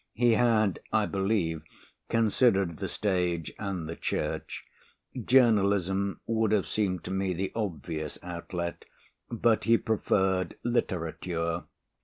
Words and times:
He 0.15 0.31
had, 0.31 0.79
I 0.91 1.05
believe, 1.05 1.61
considered 2.09 2.77
the 2.79 2.87
stage 2.87 3.53
and 3.59 3.87
the 3.87 3.95
church. 3.95 4.65
Journalism 5.25 6.21
would 6.25 6.51
have 6.53 6.65
seemed 6.65 7.03
to 7.03 7.11
me 7.11 7.35
the 7.35 7.51
obvious 7.53 8.17
outlet 8.23 8.85
but 9.29 9.65
he 9.65 9.77
preferred 9.77 10.55
literature. 10.63 11.65